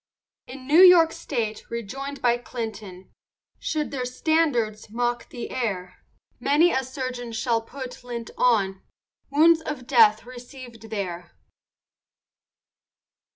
[0.47, 3.13] In New York state, rejoin'd by Clinton,
[3.59, 6.03] Should their standards mock the air,
[6.39, 8.81] Many a surgeon shall put lint on
[9.29, 11.37] Wounds of death receivèd there.